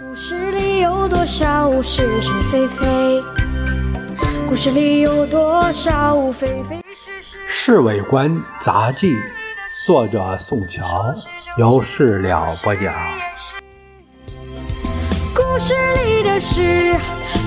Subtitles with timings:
[0.00, 3.22] 故事里有多少是是非非？
[4.48, 7.36] 故事里有多少非非是是？
[7.46, 9.12] 《侍卫官杂记》，
[9.86, 11.14] 作者宋乔，
[11.58, 12.94] 由事了播讲。
[15.34, 15.74] 故事
[16.06, 16.94] 里的事，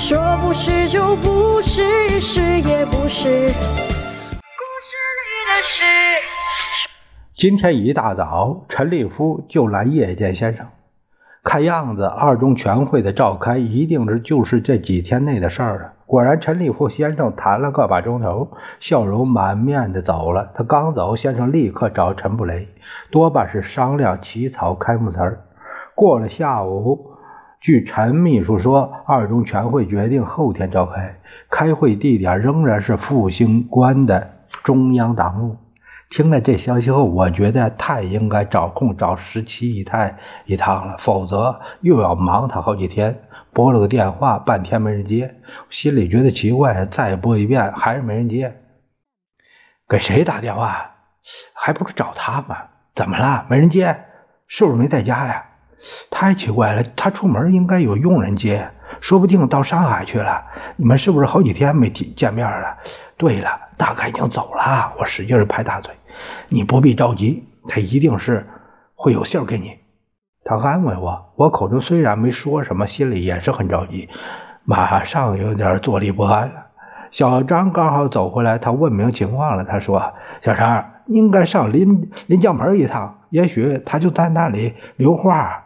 [0.00, 3.28] 说不是就不是，是也不是。
[3.30, 5.84] 故事里的事。
[7.36, 10.66] 今天一大早，陈立夫就来叶剑先生。
[11.44, 15.92] 看样子，二中全会的召开一定是就是这几天内的事儿了。
[16.06, 20.52] 果然，陈立夫先生谈了个把钟头，笑容满面的走了。
[20.54, 22.68] 他刚走，先生立刻找陈布雷，
[23.10, 25.40] 多半是商量起草开幕词儿。
[25.96, 27.10] 过了下午，
[27.60, 31.16] 据陈秘书说，二中全会决定后天召开，
[31.50, 34.30] 开会地点仍然是复兴关的
[34.62, 35.56] 中央党务。
[36.12, 43.22] 听了这消息后，我觉得太应该找空找十七姨太一趟了，否则又要忙他好几天。
[43.54, 45.36] 拨了个电话，半天没人接，
[45.70, 48.60] 心里觉得奇怪，再拨一遍还是没人接。
[49.88, 50.90] 给谁打电话？
[51.54, 52.58] 还不是找他吗？
[52.94, 53.46] 怎么了？
[53.48, 54.04] 没人接？
[54.46, 55.42] 是不是没在家呀？
[56.10, 60.44] 太奇怪了，他出门应该有佣人接，说不定到上海去了。
[60.76, 62.76] 你们是不是好几天没见面了？
[63.16, 64.92] 对了，大概已经走了。
[64.98, 65.94] 我使劲拍大腿。
[66.48, 68.46] 你不必着急，他一定是
[68.94, 69.78] 会有信儿给你。
[70.44, 74.08] 他安慰我，我口中虽然没说什么，心里也是很着急，
[74.64, 76.66] 马上有点坐立不安了。
[77.10, 79.64] 小张刚好走回来，他问明情况了。
[79.64, 85.64] 他说：“小张应该上临临江门一趟，也许他就在那里留话。”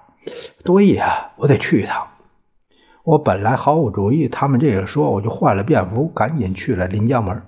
[0.64, 2.08] 对呀，我得去一趟。
[3.04, 7.40] 我本来毫无主意，他们这个说，我就换了便服，赶紧去了临江门。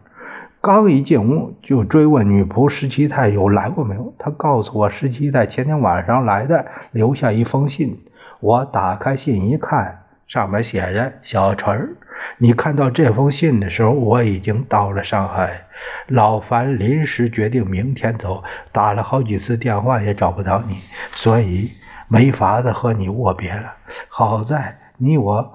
[0.61, 4.13] 刚一进屋，就追问女仆十七太有来过没有。
[4.19, 8.05] 她告诉我，十七太前天晚上来的，留下一封信。
[8.41, 11.97] 我打开信一看，上面写着：“小陈儿，
[12.39, 15.63] 你看到这封信的时候，我已经到了上海。
[16.09, 18.43] 老樊临时决定明天走，
[18.73, 20.79] 打了好几次电话也找不到你，
[21.13, 21.71] 所以
[22.09, 23.75] 没法子和你握别了。
[24.09, 25.55] 好在你我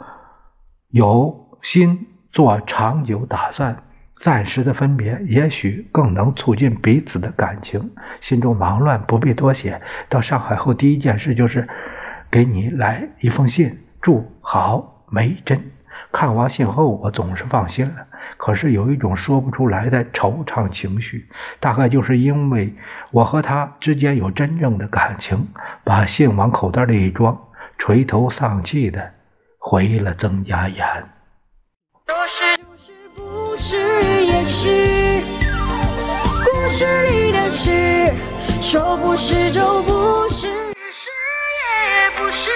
[0.90, 3.84] 有心做长久打算。”
[4.24, 7.92] 暂时的分别，也许更能促进彼此的感情。
[8.22, 9.82] 心中忙乱，不必多写。
[10.08, 11.68] 到上海后，第一件事就是
[12.32, 15.62] 给你来一封信，祝好梅珍。
[16.14, 18.08] 看完信后，我总是放心了。
[18.38, 21.28] 可是有一种说不出来的惆怅情绪，
[21.60, 22.74] 大概就是因为
[23.12, 25.50] 我和他之间有真正的感情。
[25.84, 27.38] 把信往口袋里一装，
[27.78, 29.12] 垂头丧气的
[29.60, 30.86] 回了曾家岩。
[32.06, 32.58] 都是
[33.16, 34.03] 不是
[36.76, 38.12] 是你的事，
[38.60, 40.48] 说不是就不是，
[40.92, 41.08] 是
[41.62, 42.50] 也不是。